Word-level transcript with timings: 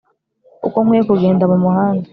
Uko 0.67 0.77
nkwiye 0.85 1.03
kugenda 1.09 1.43
mumuhanda 1.51 2.07